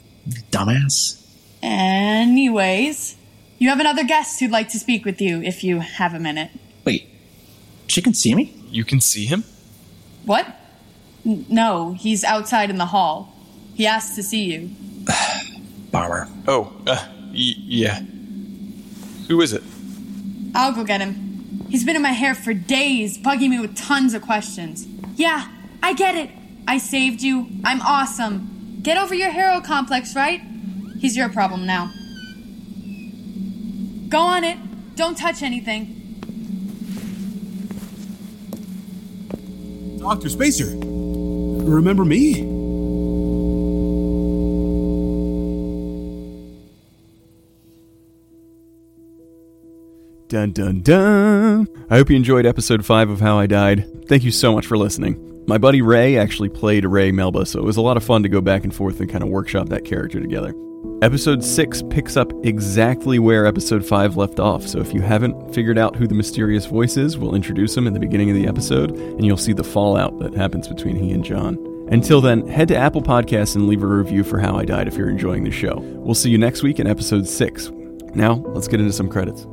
Dumbass. 0.50 1.26
Anyways, 1.62 3.16
you 3.64 3.70
have 3.70 3.80
another 3.80 4.04
guest 4.04 4.38
who'd 4.40 4.50
like 4.50 4.68
to 4.68 4.78
speak 4.78 5.06
with 5.06 5.22
you 5.22 5.40
if 5.42 5.64
you 5.64 5.80
have 5.80 6.12
a 6.12 6.18
minute. 6.18 6.50
Wait, 6.84 7.08
she 7.86 8.02
can 8.02 8.12
see 8.12 8.34
me? 8.34 8.54
You 8.68 8.84
can 8.84 9.00
see 9.00 9.24
him? 9.24 9.42
What? 10.26 10.46
N- 11.24 11.46
no, 11.48 11.94
he's 11.94 12.24
outside 12.24 12.68
in 12.68 12.76
the 12.76 12.84
hall. 12.86 13.34
He 13.74 13.86
asked 13.86 14.16
to 14.16 14.22
see 14.22 14.44
you. 14.52 14.70
Bummer. 15.90 16.28
Oh, 16.46 16.74
uh, 16.86 17.08
y- 17.28 17.32
yeah. 17.32 18.00
Who 19.28 19.40
is 19.40 19.54
it? 19.54 19.62
I'll 20.54 20.72
go 20.72 20.84
get 20.84 21.00
him. 21.00 21.66
He's 21.70 21.84
been 21.84 21.96
in 21.96 22.02
my 22.02 22.12
hair 22.12 22.34
for 22.34 22.52
days, 22.52 23.16
bugging 23.16 23.48
me 23.48 23.60
with 23.60 23.74
tons 23.76 24.12
of 24.12 24.20
questions. 24.20 24.86
Yeah, 25.16 25.48
I 25.82 25.94
get 25.94 26.14
it. 26.16 26.28
I 26.68 26.76
saved 26.76 27.22
you. 27.22 27.48
I'm 27.64 27.80
awesome. 27.80 28.80
Get 28.82 28.98
over 28.98 29.14
your 29.14 29.30
hero 29.30 29.62
complex, 29.62 30.14
right? 30.14 30.42
He's 30.98 31.16
your 31.16 31.30
problem 31.30 31.64
now. 31.64 31.90
Go 34.14 34.20
on 34.20 34.44
it. 34.44 34.56
Don't 34.94 35.18
touch 35.18 35.42
anything. 35.42 35.86
Dr. 39.98 40.28
Spacer, 40.28 40.66
remember 40.66 42.04
me? 42.04 42.42
Dun 50.28 50.52
dun 50.52 50.82
dun. 50.82 51.66
I 51.90 51.96
hope 51.96 52.08
you 52.08 52.14
enjoyed 52.14 52.46
episode 52.46 52.84
5 52.84 53.10
of 53.10 53.18
How 53.20 53.40
I 53.40 53.48
Died. 53.48 54.06
Thank 54.06 54.22
you 54.22 54.30
so 54.30 54.52
much 54.52 54.66
for 54.66 54.78
listening. 54.78 55.44
My 55.48 55.58
buddy 55.58 55.82
Ray 55.82 56.18
actually 56.18 56.50
played 56.50 56.84
Ray 56.84 57.10
Melba, 57.10 57.46
so 57.46 57.58
it 57.58 57.64
was 57.64 57.76
a 57.76 57.82
lot 57.82 57.96
of 57.96 58.04
fun 58.04 58.22
to 58.22 58.28
go 58.28 58.40
back 58.40 58.62
and 58.62 58.72
forth 58.72 59.00
and 59.00 59.10
kind 59.10 59.24
of 59.24 59.30
workshop 59.30 59.70
that 59.70 59.84
character 59.84 60.20
together. 60.20 60.54
Episode 61.02 61.44
6 61.44 61.82
picks 61.90 62.16
up 62.16 62.32
exactly 62.44 63.18
where 63.18 63.44
episode 63.46 63.84
5 63.84 64.16
left 64.16 64.40
off, 64.40 64.66
so 64.66 64.80
if 64.80 64.94
you 64.94 65.02
haven't 65.02 65.54
figured 65.54 65.76
out 65.76 65.96
who 65.96 66.06
the 66.06 66.14
mysterious 66.14 66.64
voice 66.66 66.96
is, 66.96 67.18
we'll 67.18 67.34
introduce 67.34 67.76
him 67.76 67.86
in 67.86 67.92
the 67.92 68.00
beginning 68.00 68.30
of 68.30 68.36
the 68.36 68.46
episode, 68.46 68.92
and 68.96 69.24
you'll 69.24 69.36
see 69.36 69.52
the 69.52 69.62
fallout 69.62 70.18
that 70.20 70.34
happens 70.34 70.66
between 70.66 70.96
he 70.96 71.12
and 71.12 71.24
Jon. 71.24 71.58
Until 71.90 72.22
then, 72.22 72.46
head 72.48 72.68
to 72.68 72.76
Apple 72.76 73.02
Podcasts 73.02 73.54
and 73.54 73.68
leave 73.68 73.82
a 73.82 73.86
review 73.86 74.24
for 74.24 74.38
How 74.38 74.56
I 74.56 74.64
Died 74.64 74.88
if 74.88 74.96
you're 74.96 75.10
enjoying 75.10 75.44
the 75.44 75.50
show. 75.50 75.80
We'll 75.80 76.14
see 76.14 76.30
you 76.30 76.38
next 76.38 76.62
week 76.62 76.80
in 76.80 76.86
episode 76.86 77.28
6. 77.28 77.70
Now, 78.14 78.42
let's 78.54 78.68
get 78.68 78.80
into 78.80 78.92
some 78.92 79.10
credits. 79.10 79.46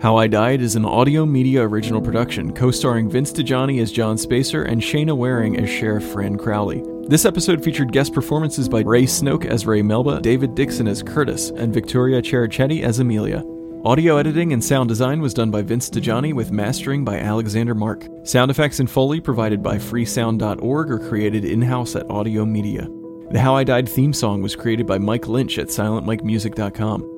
How 0.00 0.16
I 0.16 0.28
Died 0.28 0.60
is 0.60 0.76
an 0.76 0.84
Audiohm 0.84 1.30
Media 1.30 1.62
original 1.62 2.00
production, 2.00 2.52
co 2.52 2.70
starring 2.70 3.10
Vince 3.10 3.32
Dajani 3.32 3.82
as 3.82 3.90
Jon 3.90 4.16
Spacer 4.16 4.62
and 4.62 4.80
Shaina 4.80 5.16
Waring 5.16 5.58
as 5.58 5.68
Sheriff 5.68 6.04
Fran 6.12 6.36
Crowley. 6.38 6.82
This 7.08 7.24
episode 7.24 7.62
featured 7.62 7.92
guest 7.92 8.12
performances 8.12 8.68
by 8.68 8.80
Ray 8.80 9.04
Snoke 9.04 9.44
as 9.44 9.64
Ray 9.64 9.80
Melba, 9.80 10.20
David 10.20 10.56
Dixon 10.56 10.88
as 10.88 11.04
Curtis, 11.04 11.50
and 11.50 11.72
Victoria 11.72 12.20
Cherichetti 12.20 12.82
as 12.82 12.98
Amelia. 12.98 13.44
Audio 13.84 14.16
editing 14.16 14.52
and 14.52 14.64
sound 14.64 14.88
design 14.88 15.20
was 15.20 15.32
done 15.32 15.52
by 15.52 15.62
Vince 15.62 15.88
Dajani 15.88 16.32
with 16.32 16.50
mastering 16.50 17.04
by 17.04 17.20
Alexander 17.20 17.76
Mark. 17.76 18.08
Sound 18.24 18.50
effects 18.50 18.80
and 18.80 18.90
Foley 18.90 19.20
provided 19.20 19.62
by 19.62 19.76
freesound.org 19.76 20.90
or 20.90 20.98
created 20.98 21.44
in-house 21.44 21.94
at 21.94 22.08
Audiohm 22.08 22.48
Media. 22.48 22.88
The 23.30 23.38
How 23.38 23.54
I 23.54 23.62
Died 23.62 23.88
theme 23.88 24.12
song 24.12 24.42
was 24.42 24.56
created 24.56 24.88
by 24.88 24.98
Mike 24.98 25.28
Lynch 25.28 25.58
at 25.58 25.68
silentmikemusic.com. 25.68 27.15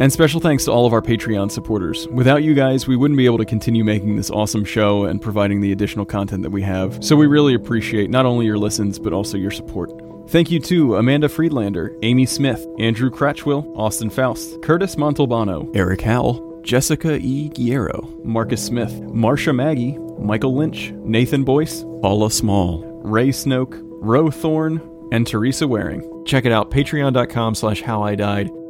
And 0.00 0.10
special 0.10 0.40
thanks 0.40 0.64
to 0.64 0.72
all 0.72 0.86
of 0.86 0.94
our 0.94 1.02
Patreon 1.02 1.50
supporters. 1.50 2.08
Without 2.08 2.42
you 2.42 2.54
guys, 2.54 2.88
we 2.88 2.96
wouldn't 2.96 3.18
be 3.18 3.26
able 3.26 3.36
to 3.36 3.44
continue 3.44 3.84
making 3.84 4.16
this 4.16 4.30
awesome 4.30 4.64
show 4.64 5.04
and 5.04 5.20
providing 5.20 5.60
the 5.60 5.72
additional 5.72 6.06
content 6.06 6.42
that 6.42 6.50
we 6.50 6.62
have. 6.62 7.04
So 7.04 7.16
we 7.16 7.26
really 7.26 7.52
appreciate 7.52 8.08
not 8.08 8.24
only 8.24 8.46
your 8.46 8.56
listens, 8.56 8.98
but 8.98 9.12
also 9.12 9.36
your 9.36 9.50
support. 9.50 9.92
Thank 10.30 10.50
you 10.50 10.58
to 10.60 10.96
Amanda 10.96 11.28
Friedlander, 11.28 11.94
Amy 12.00 12.24
Smith, 12.24 12.66
Andrew 12.78 13.10
Cratchwill, 13.10 13.76
Austin 13.76 14.08
Faust, 14.08 14.62
Curtis 14.62 14.96
Montalbano, 14.96 15.70
Eric 15.76 16.00
Howell, 16.00 16.62
Jessica 16.62 17.16
E. 17.16 17.50
Guerrero, 17.50 18.08
Marcus 18.24 18.64
Smith, 18.64 18.92
Marsha 19.02 19.54
Maggie, 19.54 19.98
Michael 20.18 20.56
Lynch, 20.56 20.92
Nathan 20.92 21.44
Boyce, 21.44 21.82
Paula 22.00 22.30
Small, 22.30 22.84
Ray 23.02 23.28
Snoke, 23.28 23.78
Ro 23.82 24.30
Thorne, 24.30 24.80
and 25.12 25.26
Teresa 25.26 25.68
Waring. 25.68 26.24
Check 26.24 26.46
it 26.46 26.52
out, 26.52 26.70
patreon.com 26.70 27.54
slash 27.54 27.82
how 27.82 28.02
I 28.02 28.14
died. 28.14 28.50